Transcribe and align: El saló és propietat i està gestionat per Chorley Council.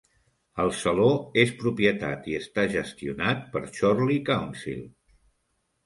El 0.61 0.71
saló 0.77 1.09
és 1.43 1.51
propietat 1.59 2.31
i 2.33 2.35
està 2.41 2.65
gestionat 2.79 3.47
per 3.55 3.65
Chorley 3.79 4.21
Council. 4.35 4.85